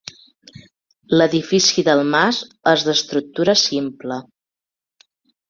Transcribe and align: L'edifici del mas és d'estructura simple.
L'edifici 1.19 1.83
del 1.89 2.01
mas 2.15 2.39
és 2.73 2.87
d'estructura 2.89 3.57
simple. 3.67 4.19